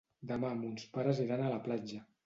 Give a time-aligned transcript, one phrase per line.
[0.31, 2.05] Demà mons pares iran a la platja.